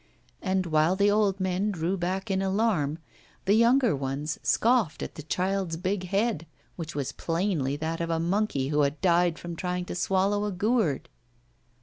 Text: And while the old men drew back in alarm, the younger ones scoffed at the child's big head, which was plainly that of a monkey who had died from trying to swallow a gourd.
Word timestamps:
And 0.41 0.65
while 0.65 0.95
the 0.95 1.11
old 1.11 1.39
men 1.39 1.69
drew 1.69 1.95
back 1.95 2.31
in 2.31 2.41
alarm, 2.41 2.97
the 3.45 3.53
younger 3.53 3.95
ones 3.95 4.39
scoffed 4.41 5.03
at 5.03 5.13
the 5.13 5.21
child's 5.21 5.77
big 5.77 6.05
head, 6.05 6.47
which 6.75 6.95
was 6.95 7.11
plainly 7.11 7.75
that 7.75 8.01
of 8.01 8.09
a 8.09 8.19
monkey 8.19 8.69
who 8.69 8.81
had 8.81 8.99
died 9.01 9.37
from 9.37 9.55
trying 9.55 9.85
to 9.85 9.93
swallow 9.93 10.45
a 10.45 10.51
gourd. 10.51 11.07